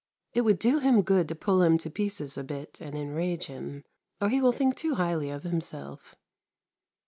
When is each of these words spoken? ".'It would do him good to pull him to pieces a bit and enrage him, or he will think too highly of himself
".'It 0.33 0.41
would 0.41 0.57
do 0.57 0.79
him 0.79 1.03
good 1.03 1.27
to 1.27 1.35
pull 1.35 1.61
him 1.61 1.77
to 1.77 1.91
pieces 1.91 2.35
a 2.35 2.43
bit 2.43 2.79
and 2.81 2.97
enrage 2.97 3.43
him, 3.45 3.83
or 4.19 4.29
he 4.29 4.41
will 4.41 4.51
think 4.51 4.75
too 4.75 4.95
highly 4.95 5.29
of 5.29 5.43
himself 5.43 6.15